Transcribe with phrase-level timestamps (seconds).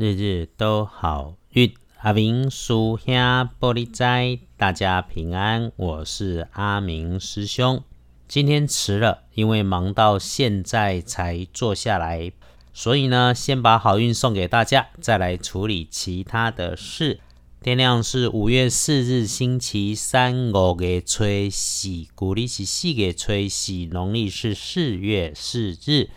[0.00, 1.74] 日日都好运。
[1.98, 3.14] 阿明叔兄
[3.60, 5.70] 玻璃斋，大家平安。
[5.76, 7.84] 我是阿明师兄。
[8.26, 12.32] 今天迟了，因为忙到现在才坐下来，
[12.72, 17.20] 所以呢，先把好运送给大家，再来处理其他的事。
[17.60, 26.08] 天亮是五月四日，星期三，五月初四，古历是四月初四，农历是四月四日。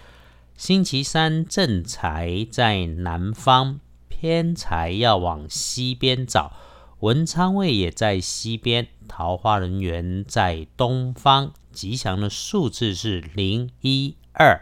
[0.55, 6.53] 星期三正财在南方，偏财要往西边找。
[6.99, 11.51] 文昌位也在西边，桃花人缘在东方。
[11.73, 14.61] 吉祥的数字是零一二。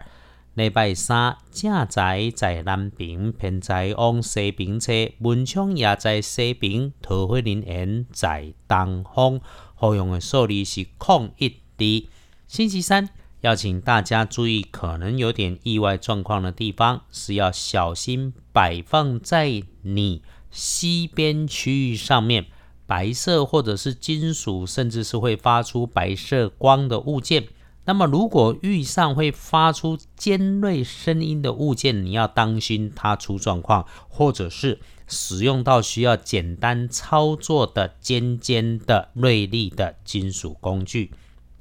[0.53, 4.91] 礼拜三正财在南边，偏财往西边车。
[5.19, 9.39] 文昌也在西边，桃花人缘在东方。
[9.75, 12.09] 好用的数字是空一滴。
[12.47, 13.09] 星期三。
[13.41, 22.45] 要请大家注意，可能有点意外状况的地方是要小心摆放在你西边区域上面，
[22.86, 27.48] 白色或者是金属，甚至是会发出白色光的物件。
[27.86, 41.09] 那么，如果遇上会发出尖锐声音的物件，你要当心它出状况，或者是使用到需要简单操作的尖尖的锐利的金属工具。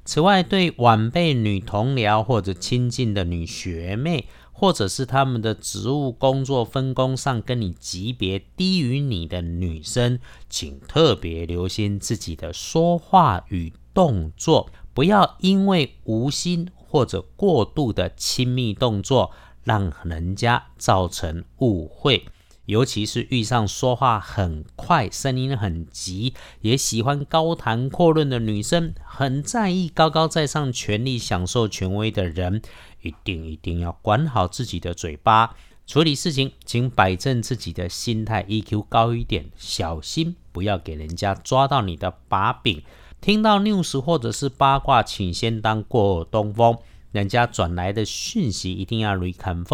[0.03, 19.31] 此外，对晚辈女同僚或者亲近的女学妹，或者是他们的职务工作分工上跟你级别低于你的女生，请特别留心自己的说话与动作，不要因为无心或者过度的亲密动作，
[19.63, 22.25] 让人家造成误会。
[22.65, 32.61] 尤其是遇上说话很快、声音很急、也喜欢高谈阔论的女生，很在意高高在上、权力享受权威的人，
[33.01, 35.55] 一定一定要管好自己的嘴巴。
[35.87, 42.81] 处理事情，请摆正自己的心态，EQ 高一点，小心不要给人家抓到你的把柄。
[43.19, 46.77] 听到 news 或者是八卦，请先当过耳东风。
[47.11, 49.65] 人家转来的讯息一定要 recon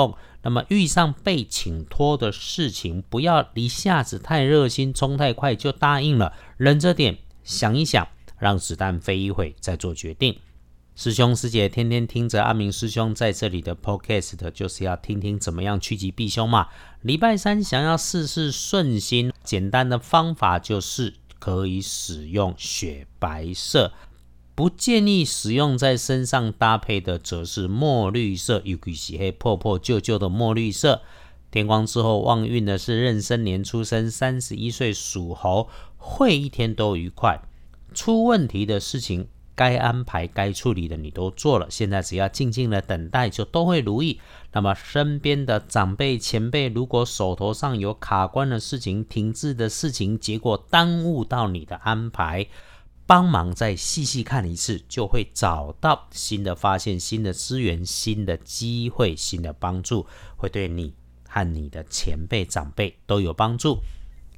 [0.47, 8.07] 那么遇上被请托的事情，不要一下子太热心，冲太快就答应了，忍着点，想一想，
[8.39, 10.39] 让子弹飞一会再做决定。
[10.95, 16.69] 师兄师姐天天听着阿明师兄在这里的 podcast，就是要听听怎么样趋吉避凶嘛。
[17.01, 23.91] 礼拜三想要事事顺心，简单的方法就是可以使用雪白色。
[24.57, 31.03] 不建议使用在身上搭配的，则是墨绿色，尤其是黑破破旧旧的墨绿色。
[31.51, 37.39] 天光之后旺运的是壬申年出生，三十一岁属猴，会一天都愉快。
[37.93, 44.19] 出问题的事情，该安排、该处理的你都做了，现在只要静静的等待，就都会如意。
[44.53, 52.47] 那么身边的长辈、前辈，如果手头上有卡关的事情、停滞的事情，结果耽误到你的安排。
[53.07, 60.93] 帮忙再细细看一次，就会找到新的发现、新的资源、新的机会、新的帮助，会对你
[61.27, 63.79] 和你的前辈、长辈都有帮助。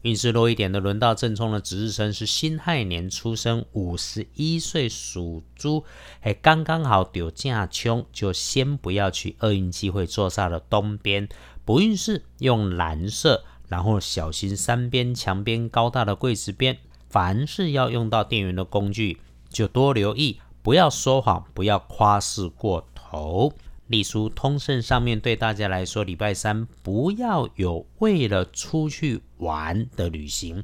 [0.03, 5.83] 运势弱一点的，轮到正冲的值日生是辛亥年出生，五十一岁属猪，
[6.21, 11.27] 还刚刚好丢架冲，就先不要去厄运机会坐煞的东边。
[11.65, 16.77] 不运势用蓝色，然后小心三边墙边高大的柜子边。
[17.09, 23.51] 凡是要用到电源的工具，就多留意，不要说谎，不要夸饰过头。
[23.87, 30.63] 隶书通胜上面对大家来说，礼拜三不要有为了出去玩的旅行，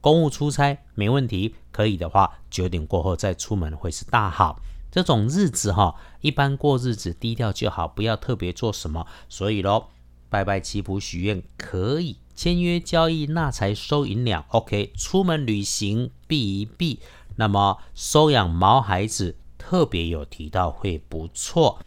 [0.00, 4.60] 公务出差没问题，可以的话九点过后再出门会是大好。
[4.90, 9.06] 这种日子哈，一般过日子低调就好，不要特别做什么。
[9.28, 9.90] 所以咯，
[10.34, 12.16] 拜拜祈福许愿可以。
[12.34, 14.92] 签约交易纳财收银两，OK。
[14.96, 16.98] 出门旅行避一避。
[17.36, 21.78] 那么收养毛孩子特别有提到会不错。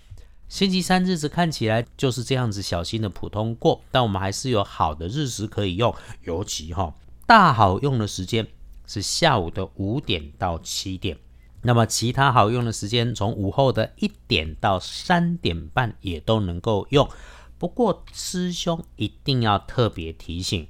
[0.48, 3.82] 星期三日子看起来就是这样子，小心的普通过。
[3.92, 6.96] 但我们还是有好的日子可以用，尤其哈
[7.26, 8.48] 大好用的时间
[8.86, 11.18] 是下午的五点到七点。
[11.64, 17.10] 那么其他好用的时间从午后的一点到三点半也都能够用。
[17.58, 20.68] 不过，师兄一定要特别提醒：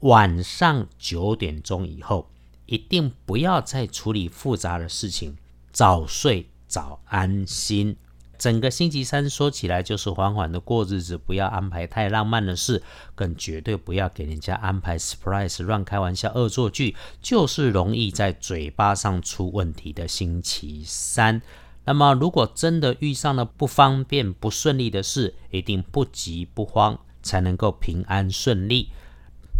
[0.00, 2.30] 晚上九点钟以后，
[2.66, 5.36] 一定不要再处理复杂的事情，
[5.72, 7.96] 早睡早安心。
[8.38, 12.80] 整个星期三说起来就是缓缓的过日子，不要安排太浪漫的事，
[13.16, 21.42] 更绝对不要给人家安排 surprise、乱开玩笑、恶作剧，就是容易在嘴巴上出问题的星期三。
[21.88, 28.90] 那么，如果真的遇上了不方便、不顺利的事，一定不急不慌，才能够平安顺利。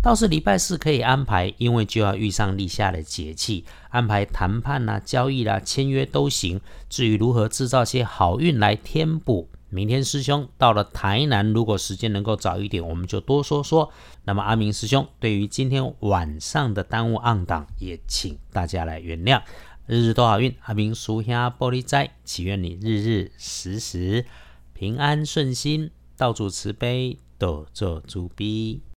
[0.03, 6.61] 倒是礼拜四可以安排，因为就要遇上立夏的节气，安排谈判啦、交易啦、签约都行。
[6.91, 13.91] 至于如何制造些好运来填补，明天师兄到了台南，如果时间能够早一点，我们就多说说。
[14.27, 19.41] 那么阿明师兄对于今天晚上的耽误暗档，也请大家来原谅。
[19.89, 24.27] 日日都好运，阿明叔兄玻璃斋，祈愿你日日时时
[24.75, 28.83] 平安顺心，道主慈悲，多做诸逼。